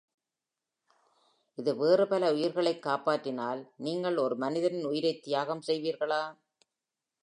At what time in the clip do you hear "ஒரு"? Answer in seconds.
4.17-4.35